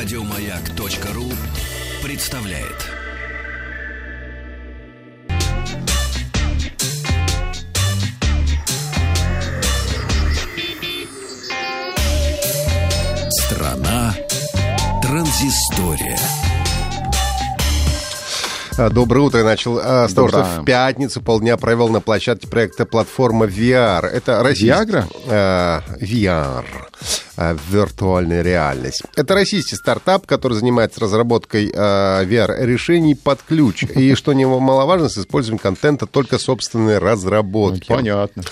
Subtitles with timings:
[0.00, 1.24] Радиомаяк.ру
[2.04, 2.86] представляет.
[13.30, 14.14] Страна
[15.02, 16.16] транзистория.
[18.76, 19.40] А, Доброе утро.
[19.40, 24.06] Я начал а, с того, что в пятницу полдня провел на площадке проекта платформа VR.
[24.06, 24.68] Это российский...
[24.68, 25.04] Viagra?
[25.28, 26.64] А, VR.
[27.40, 29.02] А, виртуальная реальность.
[29.14, 33.84] Это российский стартап, который занимается разработкой а, VR-решений под ключ.
[33.84, 37.86] И, что немаловажно, с использованием контента только собственной разработки.
[37.86, 38.42] Понятно.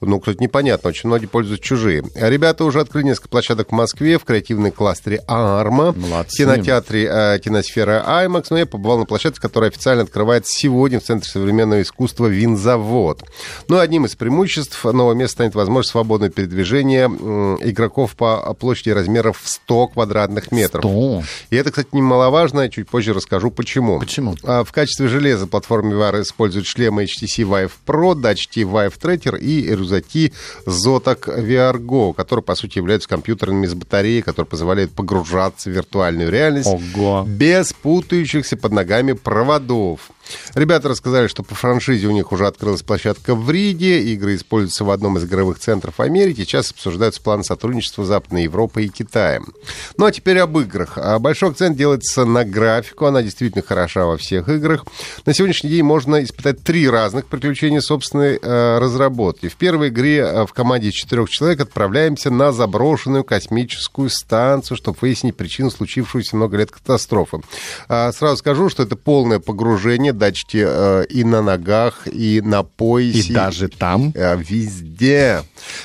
[0.00, 2.04] Ну, кстати, непонятно, очень многие пользуются чужие.
[2.14, 8.04] Ребята уже открыли несколько площадок в Москве, в креативной кластере «Арма», в кинотеатре э, «Киносфера
[8.06, 13.24] IMAX», но я побывал на площадке, которая официально открывается сегодня в Центре современного искусства «Винзавод».
[13.66, 19.40] Ну, одним из преимуществ нового места станет возможность свободного передвижения э, игроков по площади размеров
[19.42, 20.82] в 100 квадратных метров.
[20.84, 21.22] 100?
[21.50, 23.98] И это, кстати, немаловажно, чуть позже расскажу, почему.
[23.98, 24.34] Почему?
[24.44, 29.66] А, В качестве железа платформа VR использует шлемы HTC Vive Pro, датчики Vive Tracker и
[29.74, 30.32] рюкзаки
[30.66, 36.30] Zotac VR Go, которые, по сути, являются компьютерными с батареей, которые позволяют погружаться в виртуальную
[36.30, 37.24] реальность Ого.
[37.26, 40.10] без путающихся под ногами проводов.
[40.54, 44.90] Ребята рассказали, что по франшизе у них уже открылась площадка в Риге, игры используются в
[44.90, 49.52] одном из игровых центров Америки, сейчас обсуждаются планы сотрудничества с Западной Европой и Китаем.
[49.96, 50.92] Ну а теперь об играх.
[50.96, 54.84] А, Большой акцент делается на графику, она действительно хороша во всех играх.
[55.24, 59.48] На сегодняшний день можно испытать три разных приключения собственной э, разработки.
[59.48, 65.36] В первой игре э, в команде четырех человек отправляемся на заброшенную космическую станцию, чтобы выяснить
[65.36, 67.40] причину случившуюся много лет катастрофы.
[67.88, 73.30] А, Сразу скажу, что это полное погружение, датчики э, и на ногах, и на поясе.
[73.30, 74.12] И даже там?
[74.14, 75.42] Э, Везде.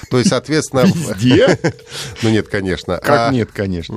[0.10, 0.82] То есть, соответственно...
[0.86, 1.60] Везде?
[2.24, 2.98] Ну нет, конечно.
[2.98, 3.96] Как А, нет, конечно.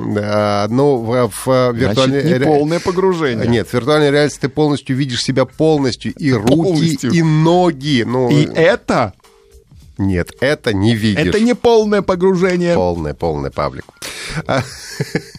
[0.69, 2.25] Ну, в, в виртуальной...
[2.25, 3.47] Не полное погружение.
[3.47, 6.13] Нет, в виртуальной реальности ты полностью видишь себя полностью.
[6.15, 8.05] И руки, и ноги.
[8.07, 9.15] Ну, И это,
[9.99, 11.27] Нет, это не видишь.
[11.27, 12.75] это не полное погружение.
[12.75, 13.85] Полный, полный паблик.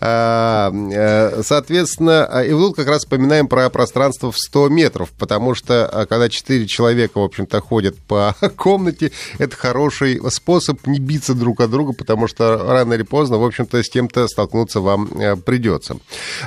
[0.00, 5.54] А, э, Соответственно, а, и тут как раз вспоминаем про пространство в 100 метров, потому
[5.54, 11.34] что а, когда 4 человека, в общем-то, ходят по комнате, это хороший способ не биться
[11.34, 15.36] друг от друга, потому что рано или поздно, в общем-то, с кем-то столкнуться вам э,
[15.36, 15.96] придется.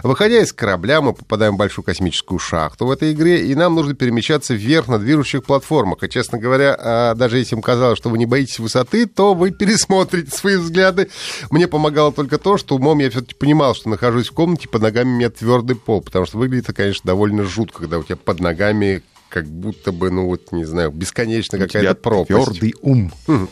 [0.03, 3.94] Выходя из корабля, мы попадаем в большую космическую шахту в этой игре, и нам нужно
[3.94, 6.03] перемещаться вверх на движущих платформах.
[6.03, 10.36] И, честно говоря, даже если им казалось, что вы не боитесь высоты, то вы пересмотрите
[10.36, 11.09] свои взгляды.
[11.51, 15.09] Мне помогало только то, что умом я все-таки понимал, что нахожусь в комнате, под ногами
[15.09, 18.40] у меня твердый пол, потому что выглядит это, конечно, довольно жутко, когда у тебя под
[18.40, 22.45] ногами как будто бы, ну вот, не знаю, бесконечно какая-то пропасть.
[22.45, 23.13] Твердый ум.
[23.28, 23.50] Мгм.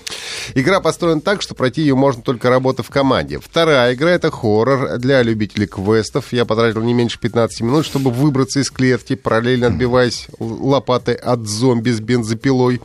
[0.56, 3.40] Игра построена так, что пройти ее можно только работа в команде.
[3.40, 6.34] Вторая игра— это хоррор для любителей квестов.
[6.34, 11.92] Я потратил не меньше 15 минут, чтобы выбраться из клетки, параллельно отбиваясь лопатой от зомби
[11.92, 12.82] с бензопилой.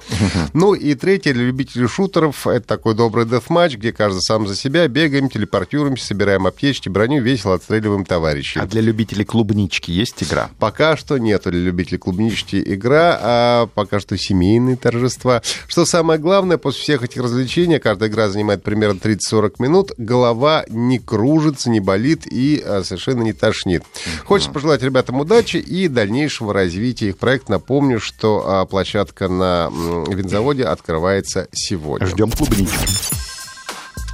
[0.53, 4.87] Ну и третья для любителей шутеров— это такой добрый дефматч, где каждый сам за себя,
[4.89, 8.61] бегаем, телепортируемся, собираем аптечки, броню, весело отстреливаем товарищей.
[8.61, 10.51] А для любителей клубнички есть игра?
[10.59, 15.43] Пока что нету для любителей клубнички игра, а пока что семейные торжества.
[15.69, 20.99] Что самое главное, после всех этих развлечений, каждая игра занимает примерно 30-40 минут, голова не
[20.99, 23.85] кружится, не болит и а, совершенно не тошнит.
[24.25, 27.53] Хочется пожелать ребятам удачи и дальнейшего развития их проекта.
[27.53, 29.71] Напомню, что а, площадка на
[30.09, 32.07] винзаводе открывается сегодня.
[32.07, 33.22] Ждем клубнички.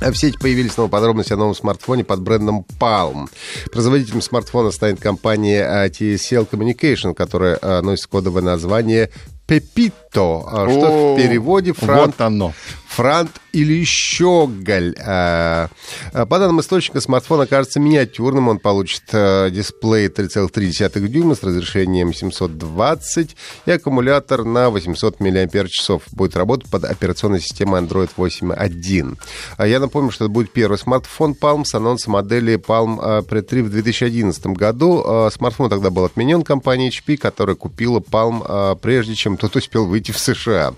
[0.01, 3.29] В сети появились новые подробности о новом смартфоне под брендом Palm.
[3.73, 9.11] Производителем смартфона станет компания а, TCL Communication, которая а, носит кодовое название
[9.49, 12.53] Pepito, а, что О, в переводе франт, Вот оно.
[12.99, 14.95] Франт или щеголь.
[15.05, 15.69] А,
[16.13, 18.49] а, По данным источника, смартфон окажется миниатюрным.
[18.49, 23.37] Он получит а, дисплей 3,3 дюйма с разрешением 720
[23.67, 25.91] и аккумулятор на 800 мАч.
[26.13, 29.17] Будет работать под операционной системой Android 8.1.
[29.57, 33.43] А Я напомню, что это будет первый смартфон Palm с анонсом модели Palm а, Pre
[33.43, 35.29] 3 в 2011 году.
[35.33, 40.19] Смартфон тогда был отменен компанией HP, которая купила Palm прежде, чем тот успел выйти в
[40.19, 40.75] США.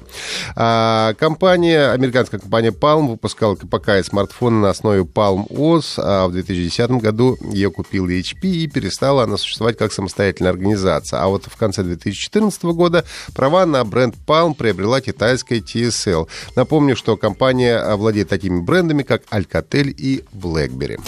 [0.55, 6.91] Компания, американская компания Palm выпускала КПК и смартфоны на основе Palm OS, а в 2010
[6.93, 11.23] году ее купила HP и перестала она существовать как самостоятельная организация.
[11.23, 13.05] А вот в конце 2014 года
[13.35, 16.29] права на бренд Palm приобрела китайская TSL.
[16.57, 20.99] Напомню, что компания владеет такими брендами, как Alcatel и BlackBerry.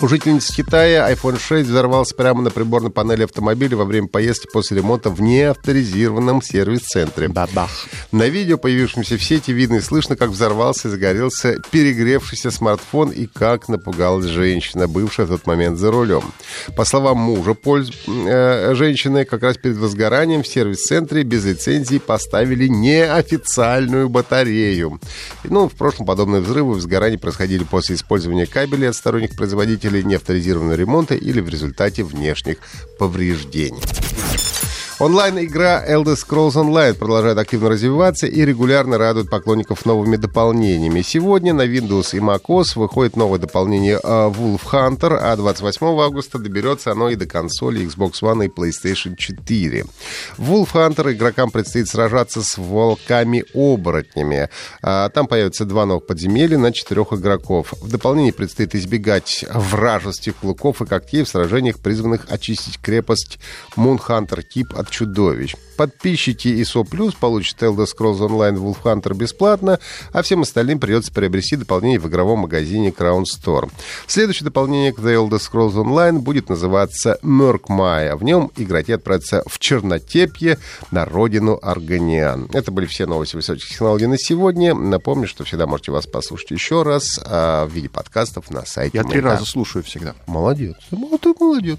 [0.00, 4.76] У жительницы Китая iPhone 6 взорвался прямо на приборной панели автомобиля во время поездки после
[4.76, 7.26] ремонта в неавторизированном сервис-центре.
[7.26, 7.68] Бабах.
[8.12, 13.26] На видео, появившемся в сети, видно и слышно, как взорвался и загорелся перегревшийся смартфон и
[13.26, 16.32] как напугалась женщина, бывшая в тот момент за рулем.
[16.76, 17.90] По словам мужа польз...
[18.06, 25.00] э, женщины, как раз перед возгоранием в сервис-центре без лицензии поставили неофициальную батарею.
[25.42, 30.74] Ну, в прошлом подобные взрывы и возгорания происходили после использования кабелей от сторонних производителей неавторизированного
[30.74, 32.58] ремонта или в результате внешних
[32.98, 33.82] повреждений.
[35.00, 41.02] Онлайн-игра Elder Scrolls Online продолжает активно развиваться и регулярно радует поклонников новыми дополнениями.
[41.02, 46.90] Сегодня на Windows и macOS выходит новое дополнение э, Wolf Hunter, а 28 августа доберется
[46.90, 49.84] оно и до консоли Xbox One и PlayStation 4.
[50.36, 54.48] В Wolf Hunter игрокам предстоит сражаться с волками-оборотнями.
[54.82, 57.72] А, Там появятся два новых подземелья на четырех игроков.
[57.80, 63.38] В дополнение предстоит избегать вражеских луков и когтей в сражениях, призванных очистить крепость
[63.76, 65.54] Moonhunter Keep от чудовищ.
[65.76, 69.78] Подписчики ISO Plus получат Elder Scrolls Online Wolf Hunter бесплатно,
[70.12, 73.70] а всем остальным придется приобрести дополнение в игровом магазине Crown Store.
[74.08, 78.16] Следующее дополнение к The Elder Scrolls Online будет называться Мёркмая.
[78.16, 80.58] В нем игроки отправятся в Чернотепье
[80.90, 82.48] на родину Арганиан.
[82.52, 84.74] Это были все новости высоких технологий на сегодня.
[84.74, 88.98] Напомню, что всегда можете вас послушать еще раз а, в виде подкастов на сайте.
[88.98, 89.28] Я три Маяка.
[89.30, 90.14] раза слушаю всегда.
[90.26, 90.76] Молодец.
[90.90, 91.78] Ты молодец.